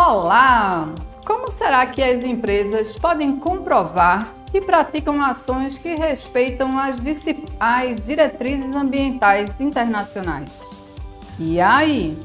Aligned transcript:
Olá! 0.00 0.94
Como 1.26 1.50
será 1.50 1.84
que 1.84 2.00
as 2.00 2.22
empresas 2.22 2.96
podem 2.96 3.34
comprovar 3.36 4.32
que 4.52 4.60
praticam 4.60 5.20
ações 5.20 5.76
que 5.76 5.92
respeitam 5.96 6.78
as, 6.78 7.02
as 7.58 8.06
diretrizes 8.06 8.76
ambientais 8.76 9.60
internacionais? 9.60 10.78
E 11.36 11.60
aí? 11.60 12.16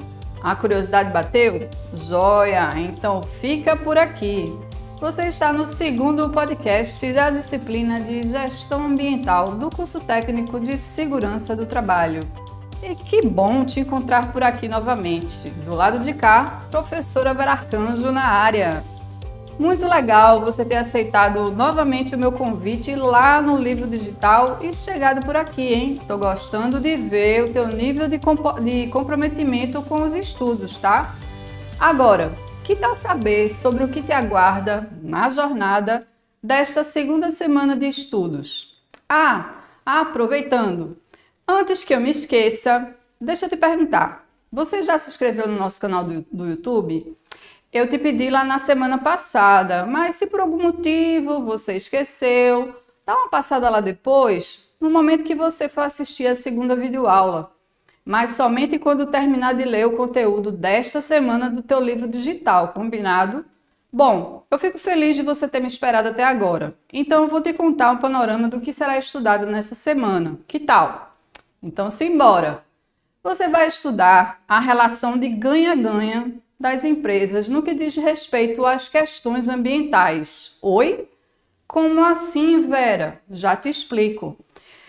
A 0.44 0.56
curiosidade 0.56 1.12
bateu? 1.12 1.68
Joia! 1.92 2.74
Então 2.78 3.24
fica 3.24 3.76
por 3.76 3.98
aqui. 3.98 4.56
Você 5.02 5.24
está 5.24 5.52
no 5.52 5.66
segundo 5.66 6.30
podcast 6.30 7.12
da 7.12 7.32
disciplina 7.32 8.00
de 8.00 8.22
Gestão 8.22 8.86
Ambiental 8.86 9.56
do 9.56 9.72
curso 9.72 10.00
técnico 10.00 10.60
de 10.60 10.78
Segurança 10.78 11.56
do 11.56 11.66
Trabalho. 11.66 12.22
E 12.86 12.96
que 12.96 13.22
bom 13.22 13.64
te 13.64 13.80
encontrar 13.80 14.34
por 14.34 14.44
aqui 14.44 14.68
novamente. 14.68 15.50
Do 15.64 15.74
lado 15.74 16.00
de 16.00 16.14
cá, 16.14 16.64
professora 16.70 17.34
Vera 17.34 17.52
Arcanjo 17.52 18.12
na 18.12 18.26
área. 18.26 18.84
Muito 19.58 19.88
legal 19.88 20.42
você 20.42 20.66
ter 20.66 20.76
aceitado 20.76 21.50
novamente 21.50 22.14
o 22.14 22.18
meu 22.18 22.34
convite 22.34 22.94
lá 22.94 23.42
no 23.42 23.56
livro 23.56 23.88
digital 23.88 24.60
e 24.62 24.74
chegado 24.74 25.26
por 25.26 25.38
aqui, 25.38 25.74
hein? 25.74 26.02
Tô 26.06 26.18
gostando 26.18 26.78
de 26.82 26.98
ver 26.98 27.46
o 27.46 27.54
teu 27.54 27.68
nível 27.68 28.10
de, 28.10 28.20
de 28.20 28.88
comprometimento 28.88 29.82
com 29.84 30.02
os 30.02 30.14
estudos, 30.14 30.78
tá? 30.78 31.16
Agora, 31.80 32.34
que 32.66 32.76
tal 32.76 32.96
saber 32.96 33.50
sobre 33.50 33.86
o 33.86 33.88
que 33.88 34.02
te 34.02 34.12
aguarda 34.12 34.90
na 35.02 35.30
jornada 35.30 36.06
desta 36.44 36.84
segunda 36.84 37.32
semana 37.32 37.78
de 37.78 37.88
estudos? 37.88 38.84
Ah, 39.08 39.54
aproveitando, 39.86 40.98
Antes 41.48 41.84
que 41.84 41.94
eu 41.94 42.00
me 42.00 42.10
esqueça, 42.10 42.96
deixa 43.20 43.46
eu 43.46 43.50
te 43.50 43.58
perguntar: 43.58 44.26
você 44.52 44.82
já 44.82 44.98
se 44.98 45.10
inscreveu 45.10 45.48
no 45.48 45.58
nosso 45.58 45.80
canal 45.80 46.04
do, 46.04 46.26
do 46.32 46.48
YouTube? 46.48 47.18
Eu 47.72 47.88
te 47.88 47.98
pedi 47.98 48.30
lá 48.30 48.44
na 48.44 48.60
semana 48.60 48.98
passada, 48.98 49.86
mas 49.86 50.16
se 50.16 50.28
por 50.28 50.40
algum 50.40 50.62
motivo 50.62 51.44
você 51.44 51.76
esqueceu, 51.76 52.74
dá 53.06 53.16
uma 53.16 53.30
passada 53.30 53.70
lá 53.70 53.82
depois, 53.82 54.60
no 54.80 54.90
momento 54.90 55.24
que 55.24 55.34
você 55.34 55.68
for 55.68 55.82
assistir 55.82 56.28
a 56.28 56.36
segunda 56.36 56.76
videoaula. 56.76 57.52
Mas 58.06 58.32
somente 58.32 58.78
quando 58.78 59.08
terminar 59.08 59.54
de 59.54 59.64
ler 59.64 59.88
o 59.88 59.98
conteúdo 59.98 60.52
desta 60.52 61.02
semana 61.02 61.50
do 61.50 61.62
teu 61.62 61.80
livro 61.80 62.08
digital, 62.08 62.70
combinado? 62.70 63.46
Bom, 63.92 64.46
eu 64.52 64.60
fico 64.60 64.78
feliz 64.78 65.16
de 65.16 65.24
você 65.24 65.48
ter 65.48 65.60
me 65.60 65.68
esperado 65.68 66.10
até 66.10 66.24
agora. 66.24 66.78
Então 66.92 67.24
eu 67.24 67.30
vou 67.30 67.42
te 67.42 67.54
contar 67.54 67.92
um 67.92 67.98
panorama 67.98 68.48
do 68.48 68.62
que 68.62 68.72
será 68.74 68.98
estudado 68.98 69.46
nessa 69.46 69.74
semana. 69.74 70.40
Que 70.48 70.60
tal? 70.60 71.13
Então, 71.64 71.90
simbora! 71.90 72.62
Você 73.24 73.48
vai 73.48 73.68
estudar 73.68 74.44
a 74.46 74.60
relação 74.60 75.18
de 75.18 75.30
ganha-ganha 75.30 76.34
das 76.60 76.84
empresas 76.84 77.48
no 77.48 77.64
que 77.64 77.74
diz 77.74 77.96
respeito 77.96 78.66
às 78.66 78.90
questões 78.90 79.48
ambientais. 79.48 80.58
Oi? 80.62 81.08
Como 81.66 82.04
assim, 82.04 82.60
Vera? 82.68 83.22
Já 83.32 83.56
te 83.56 83.70
explico. 83.70 84.38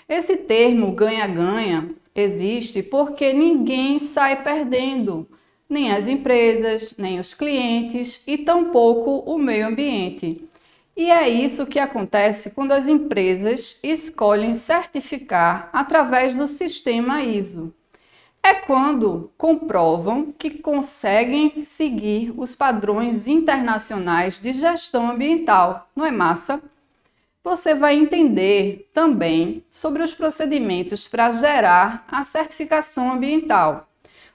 Esse 0.08 0.38
termo 0.38 0.90
ganha-ganha 0.90 1.90
existe 2.12 2.82
porque 2.82 3.32
ninguém 3.32 4.00
sai 4.00 4.42
perdendo, 4.42 5.28
nem 5.68 5.92
as 5.92 6.08
empresas, 6.08 6.92
nem 6.98 7.20
os 7.20 7.32
clientes 7.34 8.20
e 8.26 8.36
tampouco 8.36 9.18
o 9.30 9.38
meio 9.38 9.68
ambiente. 9.68 10.44
E 10.96 11.10
é 11.10 11.28
isso 11.28 11.66
que 11.66 11.80
acontece 11.80 12.50
quando 12.50 12.70
as 12.70 12.86
empresas 12.86 13.78
escolhem 13.82 14.54
certificar 14.54 15.68
através 15.72 16.36
do 16.36 16.46
sistema 16.46 17.20
ISO. 17.20 17.74
É 18.40 18.54
quando 18.54 19.32
comprovam 19.36 20.30
que 20.30 20.50
conseguem 20.50 21.64
seguir 21.64 22.32
os 22.36 22.54
padrões 22.54 23.26
internacionais 23.26 24.38
de 24.38 24.52
gestão 24.52 25.10
ambiental. 25.10 25.90
Não 25.96 26.04
é 26.04 26.12
massa? 26.12 26.62
Você 27.42 27.74
vai 27.74 27.96
entender 27.96 28.88
também 28.92 29.64
sobre 29.68 30.02
os 30.02 30.14
procedimentos 30.14 31.08
para 31.08 31.30
gerar 31.30 32.06
a 32.08 32.22
certificação 32.22 33.12
ambiental, 33.12 33.88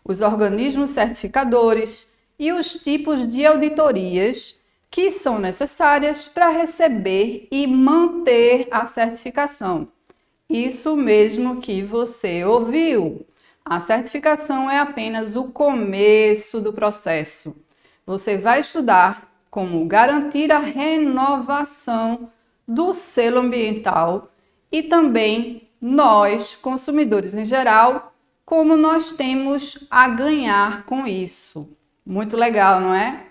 os 0.03 0.21
organismos 0.21 0.89
certificadores 0.89 2.07
e 2.37 2.51
os 2.51 2.75
tipos 2.75 3.27
de 3.27 3.45
auditorias 3.45 4.58
que 4.89 5.09
são 5.09 5.39
necessárias 5.39 6.27
para 6.27 6.49
receber 6.49 7.47
e 7.51 7.67
manter 7.67 8.67
a 8.71 8.87
certificação. 8.87 9.87
Isso 10.49 10.97
mesmo 10.97 11.61
que 11.61 11.83
você 11.83 12.43
ouviu. 12.43 13.25
A 13.63 13.79
certificação 13.79 14.69
é 14.69 14.79
apenas 14.79 15.35
o 15.35 15.49
começo 15.49 16.59
do 16.59 16.73
processo. 16.73 17.55
Você 18.05 18.35
vai 18.37 18.61
estudar 18.61 19.31
como 19.51 19.85
garantir 19.85 20.51
a 20.51 20.57
renovação 20.57 22.31
do 22.67 22.93
selo 22.93 23.39
ambiental 23.39 24.27
e 24.71 24.83
também 24.83 25.69
nós, 25.79 26.55
consumidores 26.55 27.35
em 27.35 27.45
geral, 27.45 28.13
como 28.43 28.75
nós 28.75 29.11
temos 29.11 29.87
a 29.89 30.07
ganhar 30.09 30.83
com 30.85 31.05
isso. 31.05 31.69
Muito 32.03 32.35
legal, 32.35 32.81
não 32.81 32.93
é? 32.93 33.27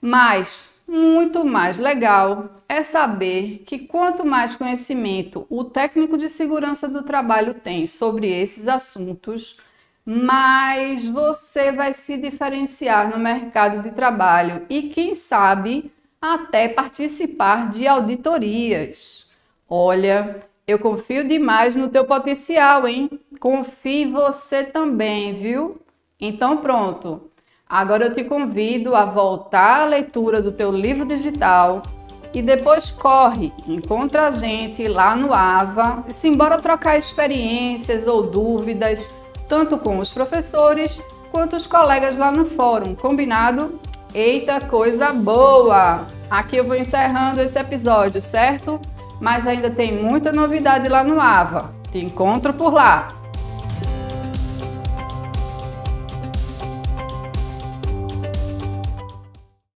Mas 0.00 0.81
muito 0.86 1.44
mais 1.44 1.78
legal 1.78 2.50
é 2.68 2.82
saber 2.82 3.62
que 3.66 3.80
quanto 3.80 4.26
mais 4.26 4.56
conhecimento 4.56 5.46
o 5.48 5.64
técnico 5.64 6.16
de 6.16 6.28
segurança 6.28 6.88
do 6.88 7.02
trabalho 7.02 7.54
tem 7.54 7.86
sobre 7.86 8.28
esses 8.28 8.68
assuntos, 8.68 9.56
mais 10.04 11.08
você 11.08 11.72
vai 11.72 11.92
se 11.92 12.16
diferenciar 12.16 13.10
no 13.10 13.18
mercado 13.18 13.82
de 13.82 13.92
trabalho 13.92 14.66
e, 14.68 14.82
quem 14.82 15.14
sabe, 15.14 15.92
até 16.20 16.68
participar 16.68 17.70
de 17.70 17.86
auditorias. 17.86 19.30
Olha, 19.68 20.40
eu 20.66 20.78
confio 20.78 21.26
demais 21.26 21.76
no 21.76 21.88
teu 21.88 22.04
potencial, 22.04 22.86
hein? 22.86 23.08
Confie 23.40 24.06
você 24.06 24.64
também, 24.64 25.34
viu? 25.34 25.80
Então 26.20 26.58
pronto. 26.58 27.31
Agora 27.72 28.04
eu 28.04 28.12
te 28.12 28.22
convido 28.22 28.94
a 28.94 29.06
voltar 29.06 29.80
à 29.80 29.84
leitura 29.86 30.42
do 30.42 30.52
teu 30.52 30.70
livro 30.70 31.06
digital 31.06 31.82
e 32.34 32.42
depois 32.42 32.90
corre, 32.90 33.50
encontra 33.66 34.26
a 34.26 34.30
gente 34.30 34.86
lá 34.86 35.16
no 35.16 35.32
AVA 35.32 36.02
e 36.06 36.12
simbora 36.12 36.60
trocar 36.60 36.98
experiências 36.98 38.06
ou 38.06 38.24
dúvidas, 38.24 39.08
tanto 39.48 39.78
com 39.78 39.98
os 39.98 40.12
professores 40.12 41.02
quanto 41.30 41.56
os 41.56 41.66
colegas 41.66 42.18
lá 42.18 42.30
no 42.30 42.44
fórum, 42.44 42.94
combinado? 42.94 43.80
Eita, 44.14 44.60
coisa 44.60 45.10
boa! 45.10 46.06
Aqui 46.30 46.58
eu 46.58 46.64
vou 46.64 46.76
encerrando 46.76 47.40
esse 47.40 47.58
episódio, 47.58 48.20
certo? 48.20 48.78
Mas 49.18 49.46
ainda 49.46 49.70
tem 49.70 49.94
muita 49.94 50.30
novidade 50.30 50.90
lá 50.90 51.02
no 51.02 51.18
AVA. 51.18 51.70
Te 51.90 52.00
encontro 52.00 52.52
por 52.52 52.70
lá! 52.70 53.21